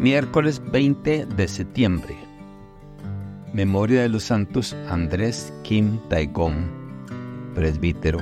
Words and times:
Miércoles 0.00 0.62
20 0.72 1.26
de 1.26 1.46
septiembre. 1.46 2.16
Memoria 3.52 4.00
de 4.00 4.08
los 4.08 4.22
santos 4.22 4.74
Andrés 4.88 5.52
Kim 5.62 5.98
Taegong, 6.08 6.70
presbítero. 7.54 8.20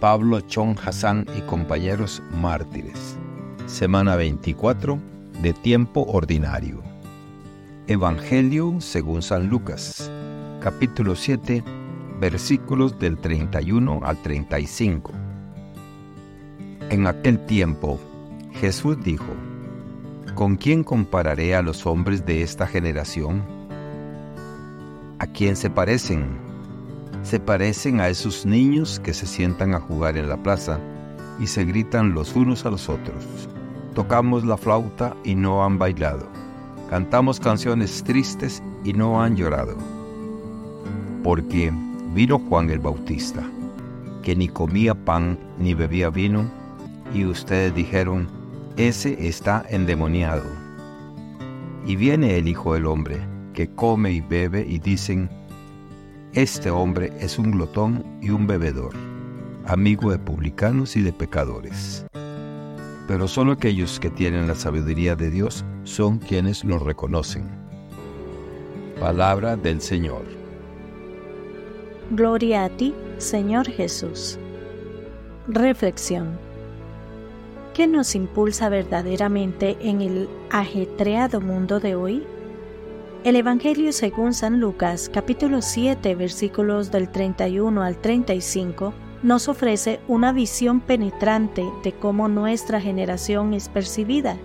Pablo 0.00 0.40
Chong 0.40 0.78
Hassan 0.82 1.26
y 1.36 1.42
compañeros 1.42 2.22
mártires. 2.40 3.18
Semana 3.66 4.16
24 4.16 4.98
de 5.42 5.52
tiempo 5.52 6.06
ordinario. 6.08 6.82
Evangelio 7.88 8.76
según 8.80 9.20
San 9.20 9.48
Lucas, 9.50 10.10
capítulo 10.62 11.14
7, 11.14 11.62
versículos 12.20 12.98
del 12.98 13.18
31 13.18 14.00
al 14.02 14.16
35. 14.22 15.12
En 16.88 17.06
aquel 17.06 17.44
tiempo, 17.44 18.00
Jesús 18.54 18.96
dijo, 19.04 19.26
¿Con 20.36 20.56
quién 20.56 20.84
compararé 20.84 21.54
a 21.54 21.62
los 21.62 21.86
hombres 21.86 22.26
de 22.26 22.42
esta 22.42 22.66
generación? 22.66 23.42
¿A 25.18 25.26
quién 25.26 25.56
se 25.56 25.70
parecen? 25.70 26.26
Se 27.22 27.40
parecen 27.40 28.02
a 28.02 28.10
esos 28.10 28.44
niños 28.44 29.00
que 29.00 29.14
se 29.14 29.26
sientan 29.26 29.72
a 29.72 29.80
jugar 29.80 30.18
en 30.18 30.28
la 30.28 30.36
plaza 30.36 30.78
y 31.40 31.46
se 31.46 31.64
gritan 31.64 32.12
los 32.12 32.36
unos 32.36 32.66
a 32.66 32.70
los 32.70 32.90
otros. 32.90 33.48
Tocamos 33.94 34.44
la 34.44 34.58
flauta 34.58 35.16
y 35.24 35.34
no 35.34 35.64
han 35.64 35.78
bailado. 35.78 36.28
Cantamos 36.90 37.40
canciones 37.40 38.04
tristes 38.04 38.62
y 38.84 38.92
no 38.92 39.22
han 39.22 39.36
llorado. 39.36 39.74
Porque 41.24 41.72
vino 42.12 42.38
Juan 42.40 42.68
el 42.68 42.80
Bautista, 42.80 43.42
que 44.22 44.36
ni 44.36 44.48
comía 44.48 44.94
pan 44.94 45.38
ni 45.58 45.72
bebía 45.72 46.10
vino, 46.10 46.44
y 47.14 47.24
ustedes 47.24 47.74
dijeron, 47.74 48.35
ese 48.76 49.26
está 49.26 49.64
endemoniado. 49.70 50.44
Y 51.86 51.96
viene 51.96 52.36
el 52.36 52.48
Hijo 52.48 52.74
del 52.74 52.86
Hombre, 52.86 53.20
que 53.54 53.68
come 53.68 54.12
y 54.12 54.20
bebe, 54.20 54.66
y 54.68 54.78
dicen, 54.78 55.30
este 56.34 56.70
hombre 56.70 57.12
es 57.18 57.38
un 57.38 57.52
glotón 57.52 58.04
y 58.20 58.28
un 58.28 58.46
bebedor, 58.46 58.92
amigo 59.64 60.10
de 60.10 60.18
publicanos 60.18 60.94
y 60.96 61.02
de 61.02 61.12
pecadores. 61.12 62.04
Pero 63.08 63.26
solo 63.28 63.52
aquellos 63.52 63.98
que 63.98 64.10
tienen 64.10 64.46
la 64.46 64.54
sabiduría 64.54 65.16
de 65.16 65.30
Dios 65.30 65.64
son 65.84 66.18
quienes 66.18 66.62
lo 66.64 66.78
reconocen. 66.78 67.48
Palabra 69.00 69.56
del 69.56 69.80
Señor. 69.80 70.24
Gloria 72.10 72.64
a 72.64 72.68
ti, 72.68 72.94
Señor 73.16 73.66
Jesús. 73.68 74.38
Reflexión. 75.48 76.45
¿Qué 77.76 77.86
nos 77.86 78.14
impulsa 78.14 78.70
verdaderamente 78.70 79.76
en 79.82 80.00
el 80.00 80.30
ajetreado 80.48 81.42
mundo 81.42 81.78
de 81.78 81.94
hoy? 81.94 82.26
El 83.22 83.36
Evangelio 83.36 83.92
según 83.92 84.32
San 84.32 84.60
Lucas 84.60 85.10
capítulo 85.12 85.60
7 85.60 86.14
versículos 86.14 86.90
del 86.90 87.12
31 87.12 87.82
al 87.82 87.98
35 87.98 88.94
nos 89.22 89.48
ofrece 89.48 90.00
una 90.08 90.32
visión 90.32 90.80
penetrante 90.80 91.66
de 91.84 91.92
cómo 91.92 92.28
nuestra 92.28 92.80
generación 92.80 93.52
es 93.52 93.68
percibida, 93.68 94.38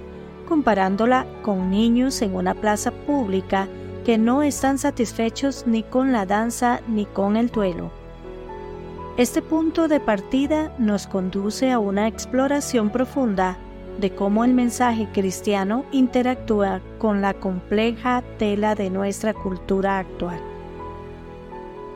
comparándola 0.49 1.25
con 1.41 1.71
niños 1.71 2.21
en 2.21 2.35
una 2.35 2.53
plaza 2.53 2.91
pública 2.91 3.69
que 4.03 4.17
no 4.17 4.43
están 4.43 4.77
satisfechos 4.77 5.65
ni 5.65 5.83
con 5.83 6.11
la 6.11 6.25
danza 6.25 6.81
ni 6.89 7.05
con 7.05 7.37
el 7.37 7.47
duelo 7.47 8.00
este 9.17 9.41
punto 9.41 9.89
de 9.89 9.99
partida 9.99 10.73
nos 10.77 11.05
conduce 11.05 11.69
a 11.69 11.79
una 11.79 12.07
exploración 12.07 12.89
profunda 12.89 13.57
de 13.99 14.15
cómo 14.15 14.45
el 14.45 14.53
mensaje 14.53 15.07
cristiano 15.11 15.83
interactúa 15.91 16.81
con 16.97 17.21
la 17.21 17.33
compleja 17.33 18.23
tela 18.37 18.73
de 18.73 18.89
nuestra 18.89 19.33
cultura 19.33 19.99
actual. 19.99 20.39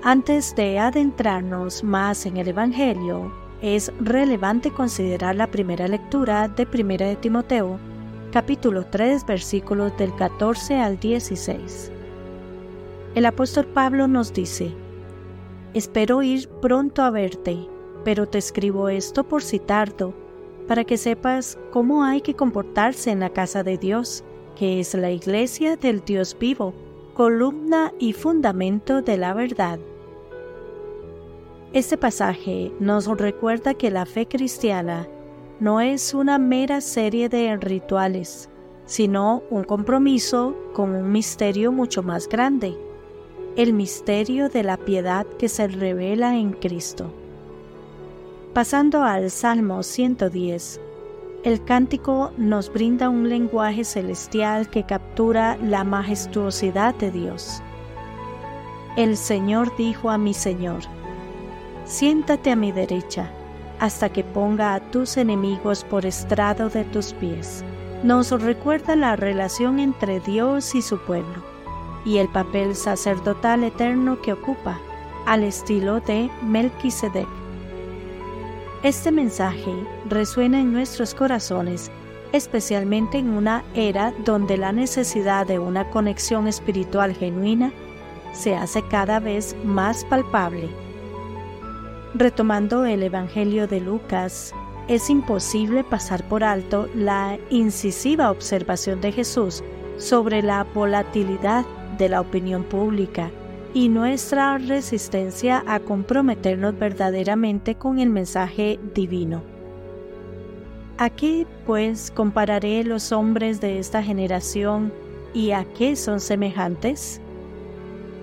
Antes 0.04 0.56
de 0.56 0.78
adentrarnos 0.78 1.84
más 1.84 2.26
en 2.26 2.38
el 2.38 2.50
Evangelio, 2.50 3.32
es 3.62 3.92
relevante 4.02 4.70
considerar 4.70 5.36
la 5.36 5.48
primera 5.48 5.88
lectura 5.88 6.50
de 6.50 6.68
1 6.72 6.98
de 6.98 7.16
Timoteo, 7.16 7.80
capítulo 8.32 8.86
3, 8.86 9.26
versículos 9.26 9.98
del 9.98 10.14
14 10.16 10.80
al 10.82 11.00
16. 11.00 11.92
El 13.16 13.26
apóstol 13.26 13.66
Pablo 13.66 14.08
nos 14.08 14.34
dice, 14.34 14.74
Espero 15.76 16.24
ir 16.24 16.48
pronto 16.62 17.02
a 17.02 17.10
verte, 17.10 17.68
pero 18.06 18.30
te 18.30 18.38
escribo 18.38 18.88
esto 18.88 19.26
por 19.26 19.44
si 19.44 19.60
tardo, 19.60 20.14
para 20.70 20.86
que 20.86 20.96
sepas 20.96 21.60
cómo 21.74 22.06
hay 22.06 22.22
que 22.22 22.34
comportarse 22.34 23.12
en 23.12 23.20
la 23.20 23.30
casa 23.32 23.62
de 23.62 23.78
Dios, 23.78 24.24
que 24.56 24.80
es 24.80 24.94
la 24.94 25.12
iglesia 25.12 25.76
del 25.76 26.00
Dios 26.06 26.38
vivo, 26.40 26.74
columna 27.14 27.92
y 28.00 28.14
fundamento 28.14 29.02
de 29.02 29.18
la 29.18 29.34
verdad. 29.34 29.78
Este 31.74 31.98
pasaje 31.98 32.72
nos 32.80 33.06
recuerda 33.08 33.74
que 33.74 33.92
la 33.92 34.06
fe 34.06 34.30
cristiana 34.30 35.10
no 35.60 35.82
es 35.82 36.14
una 36.14 36.38
mera 36.38 36.80
serie 36.80 37.28
de 37.28 37.54
rituales, 37.58 38.50
sino 38.86 39.44
un 39.50 39.66
compromiso 39.66 40.56
con 40.72 40.96
un 40.96 41.12
misterio 41.12 41.74
mucho 41.74 42.02
más 42.02 42.30
grande 42.30 42.78
el 43.56 43.72
misterio 43.72 44.50
de 44.50 44.64
la 44.64 44.76
piedad 44.76 45.26
que 45.40 45.48
se 45.48 45.70
revela 45.70 46.36
en 46.36 46.52
Cristo. 46.52 47.14
Pasando 48.54 49.04
al 49.04 49.32
Salmo 49.32 49.82
110, 49.82 50.82
el 51.46 51.64
cántico 51.64 52.32
nos 52.38 52.72
brinda 52.72 53.08
un 53.08 53.30
lenguaje 53.30 53.86
celestial 53.86 54.70
que 54.70 54.84
captura 54.84 55.58
la 55.58 55.86
majestuosidad 55.86 56.96
de 56.96 57.12
Dios. 57.12 57.62
El 58.98 59.16
Señor 59.16 59.74
dijo 59.78 60.10
a 60.10 60.18
mi 60.18 60.34
Señor, 60.34 60.82
siéntate 61.86 62.52
a 62.52 62.58
mi 62.58 62.74
derecha, 62.74 63.32
hasta 63.80 64.10
que 64.10 64.26
ponga 64.26 64.74
a 64.74 64.82
tus 64.92 65.16
enemigos 65.16 65.86
por 65.86 66.06
estrado 66.06 66.70
de 66.70 66.84
tus 66.84 67.14
pies. 67.14 67.64
Nos 68.04 68.32
recuerda 68.32 68.98
la 68.98 69.16
relación 69.16 69.80
entre 69.80 70.20
Dios 70.20 70.76
y 70.76 70.82
su 70.82 70.98
pueblo 70.98 71.55
y 72.06 72.20
el 72.20 72.30
papel 72.30 72.76
sacerdotal 72.76 73.64
eterno 73.64 74.22
que 74.22 74.34
ocupa, 74.34 74.80
al 75.26 75.44
estilo 75.44 76.00
de 76.02 76.30
Melquisedec. 76.44 77.28
Este 78.84 79.12
mensaje 79.12 79.74
resuena 80.08 80.62
en 80.62 80.72
nuestros 80.72 81.16
corazones, 81.16 81.90
especialmente 82.32 83.18
en 83.18 83.32
una 83.32 83.64
era 83.74 84.14
donde 84.24 84.58
la 84.58 84.72
necesidad 84.72 85.48
de 85.48 85.58
una 85.58 85.90
conexión 85.90 86.48
espiritual 86.48 87.16
genuina 87.16 87.74
se 88.34 88.56
hace 88.56 88.84
cada 88.84 89.20
vez 89.20 89.56
más 89.64 90.06
palpable. 90.06 90.70
Retomando 92.14 92.86
el 92.86 93.02
Evangelio 93.02 93.68
de 93.68 93.82
Lucas, 93.82 94.54
es 94.88 95.10
imposible 95.10 95.84
pasar 95.84 96.24
por 96.28 96.44
alto 96.44 96.88
la 96.94 97.40
incisiva 97.50 98.30
observación 98.30 99.02
de 99.02 99.12
Jesús 99.12 99.64
sobre 99.98 100.44
la 100.44 100.64
volatilidad 100.64 101.66
de 101.98 102.10
la 102.10 102.22
opinión 102.22 102.64
pública 102.64 103.32
y 103.74 103.90
nuestra 103.90 104.58
resistencia 104.58 105.64
a 105.68 105.82
comprometernos 105.82 106.80
verdaderamente 106.80 107.76
con 107.76 108.00
el 108.00 108.10
mensaje 108.10 108.80
divino. 108.94 109.44
Aquí 110.98 111.46
pues 111.66 112.10
compararé 112.10 112.86
los 112.86 113.12
hombres 113.12 113.60
de 113.60 113.80
esta 113.80 114.02
generación 114.02 114.94
y 115.34 115.52
a 115.52 115.66
qué 115.74 115.98
son 115.98 116.22
semejantes. 116.22 117.20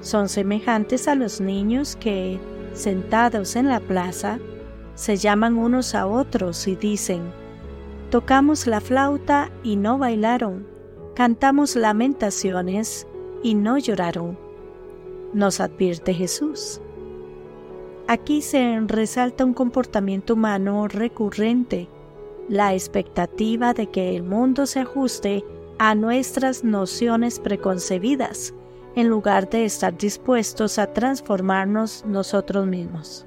Son 0.00 0.31
semejantes 0.31 1.06
a 1.06 1.15
los 1.15 1.43
niños 1.43 1.97
que, 1.97 2.41
sentados 2.72 3.55
en 3.56 3.69
la 3.69 3.81
plaza, 3.81 4.38
se 4.94 5.19
llaman 5.19 5.59
unos 5.59 5.94
a 5.94 6.06
otros 6.06 6.66
y 6.66 6.77
dicen, 6.77 7.22
tocamos 8.11 8.66
la 8.66 8.81
flauta 8.81 9.50
y 9.62 9.77
no 9.77 9.99
bailaron, 9.99 10.67
cantamos 11.14 11.76
lamentaciones 11.76 13.06
y 13.43 13.55
no 13.55 13.79
lloraron, 13.79 14.39
nos 15.33 15.61
advierte 15.61 16.15
Jesús. 16.15 16.81
Aquí 18.06 18.43
se 18.43 18.81
resalta 18.87 19.44
un 19.44 19.55
comportamiento 19.55 20.35
humano 20.35 20.89
recurrente, 20.89 21.89
la 22.49 22.75
expectativa 22.75 23.73
de 23.73 23.87
que 23.87 24.17
el 24.17 24.23
mundo 24.23 24.67
se 24.67 24.81
ajuste 24.81 25.44
a 25.79 25.94
nuestras 25.94 26.65
nociones 26.65 27.39
preconcebidas, 27.39 28.55
en 28.94 29.09
lugar 29.09 29.49
de 29.49 29.65
estar 29.65 29.97
dispuestos 29.97 30.79
a 30.79 30.93
transformarnos 30.93 32.05
nosotros 32.06 32.67
mismos. 32.67 33.27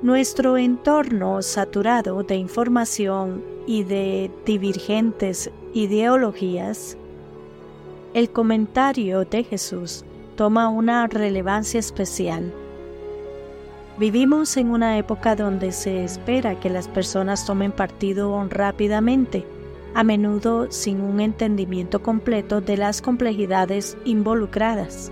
Nuestro 0.00 0.56
entorno 0.56 1.42
saturado 1.42 2.22
de 2.22 2.36
información 2.36 3.44
y 3.66 3.84
de 3.84 4.30
divergentes 4.44 5.50
ideologías 5.74 6.96
el 8.14 8.28
comentario 8.30 9.24
de 9.24 9.42
Jesús 9.42 10.04
toma 10.36 10.68
una 10.68 11.06
relevancia 11.06 11.80
especial. 11.80 12.52
Vivimos 13.98 14.56
en 14.58 14.70
una 14.70 14.98
época 14.98 15.34
donde 15.34 15.72
se 15.72 16.04
espera 16.04 16.60
que 16.60 16.68
las 16.68 16.88
personas 16.88 17.46
tomen 17.46 17.72
partido 17.72 18.46
rápidamente, 18.50 19.46
a 19.94 20.04
menudo 20.04 20.70
sin 20.70 21.00
un 21.00 21.20
entendimiento 21.20 22.02
completo 22.02 22.60
de 22.60 22.76
las 22.76 23.00
complejidades 23.00 23.96
involucradas. 24.04 25.10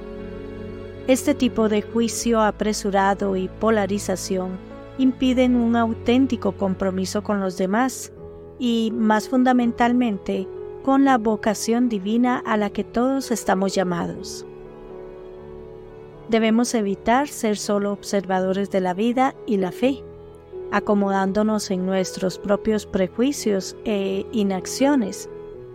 Este 1.07 1.35
tipo 1.35 1.69
de 1.69 1.83
juicio 1.83 2.43
apresurado 2.43 3.35
y 3.37 3.49
polarización 3.49 4.59
impiden 4.99 5.57
un 5.57 5.75
auténtico 5.75 6.53
compromiso 6.53 7.23
con 7.23 7.41
los 7.41 7.57
demás 7.57 8.13
y, 8.59 8.93
más 8.95 9.29
fundamentalmente, 9.29 10.47
con 10.83 11.05
la 11.05 11.19
vocación 11.19 11.89
divina 11.89 12.43
a 12.45 12.57
la 12.57 12.71
que 12.71 12.85
todos 12.85 13.31
estamos 13.31 13.75
llamados. 13.75 14.47
Debemos 16.29 16.75
evitar 16.75 17.29
ser 17.29 17.57
solo 17.57 17.93
observadores 17.93 18.71
de 18.71 18.81
la 18.81 18.95
vida 18.95 19.35
y 19.47 19.57
la 19.57 19.73
fe, 19.73 20.03
acomodándonos 20.71 21.71
en 21.71 21.85
nuestros 21.85 22.39
propios 22.39 22.87
prejuicios 22.87 23.77
e 23.85 24.25
inacciones. 24.33 25.29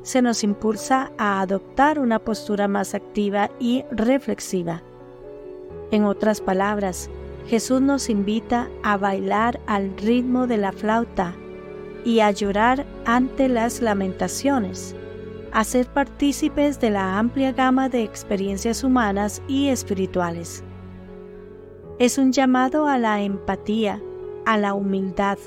Se 0.03 0.21
nos 0.21 0.43
impulsa 0.43 1.11
a 1.17 1.41
adoptar 1.41 1.99
una 1.99 2.19
postura 2.19 2.67
más 2.67 2.95
activa 2.95 3.51
y 3.59 3.83
reflexiva. 3.91 4.81
En 5.91 6.05
otras 6.05 6.39
palabras, 6.41 7.09
Jesús 7.47 7.81
nos 7.81 8.09
invita 8.09 8.69
a 8.81 8.97
bailar 8.97 9.59
al 9.67 9.95
ritmo 9.97 10.47
de 10.47 10.57
la 10.57 10.71
flauta 10.71 11.35
y 12.05 12.21
a 12.21 12.31
llorar 12.31 12.85
ante 13.05 13.49
las 13.49 13.81
lamentaciones, 13.81 14.95
a 15.51 15.63
ser 15.63 15.87
partícipes 15.87 16.79
de 16.79 16.91
la 16.91 17.17
amplia 17.17 17.51
gama 17.51 17.89
de 17.89 18.03
experiencias 18.03 18.83
humanas 18.83 19.41
y 19.47 19.69
espirituales. 19.69 20.63
Es 21.97 22.17
un 22.17 22.31
llamado 22.31 22.87
a 22.87 22.97
la 22.97 23.21
empatía, 23.21 24.01
a 24.45 24.57
la 24.57 24.73
humildad 24.73 25.39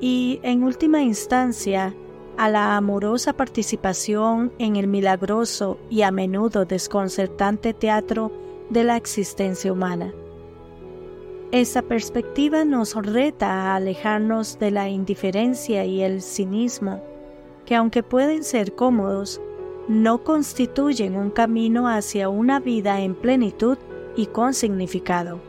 y, 0.00 0.38
en 0.42 0.62
última 0.62 1.02
instancia, 1.02 1.94
a 2.36 2.48
la 2.48 2.76
amorosa 2.76 3.32
participación 3.32 4.52
en 4.58 4.76
el 4.76 4.86
milagroso 4.86 5.78
y 5.90 6.02
a 6.02 6.10
menudo 6.10 6.64
desconcertante 6.64 7.74
teatro 7.74 8.32
de 8.70 8.84
la 8.84 8.96
existencia 8.96 9.72
humana. 9.72 10.14
Esa 11.52 11.82
perspectiva 11.82 12.64
nos 12.64 12.94
reta 12.94 13.46
a 13.50 13.76
alejarnos 13.76 14.58
de 14.58 14.70
la 14.70 14.88
indiferencia 14.88 15.84
y 15.84 16.00
el 16.00 16.22
cinismo, 16.22 17.02
que 17.66 17.74
aunque 17.74 18.02
pueden 18.02 18.42
ser 18.42 18.74
cómodos, 18.74 19.38
no 19.86 20.24
constituyen 20.24 21.14
un 21.14 21.28
camino 21.28 21.88
hacia 21.88 22.30
una 22.30 22.58
vida 22.58 23.02
en 23.02 23.14
plenitud 23.14 23.76
y 24.16 24.26
con 24.26 24.54
significado. 24.54 25.40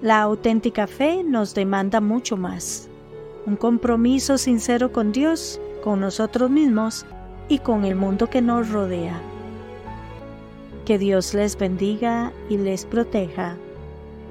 La 0.00 0.22
auténtica 0.22 0.86
fe 0.86 1.24
nos 1.24 1.54
demanda 1.54 2.00
mucho 2.00 2.38
más, 2.38 2.88
un 3.44 3.56
compromiso 3.56 4.38
sincero 4.38 4.92
con 4.92 5.12
Dios, 5.12 5.60
con 5.84 6.00
nosotros 6.00 6.48
mismos 6.48 7.04
y 7.50 7.58
con 7.58 7.84
el 7.84 7.96
mundo 7.96 8.30
que 8.30 8.40
nos 8.40 8.70
rodea. 8.70 9.20
Que 10.86 10.96
Dios 10.96 11.34
les 11.34 11.58
bendiga 11.58 12.32
y 12.48 12.56
les 12.56 12.86
proteja. 12.86 13.58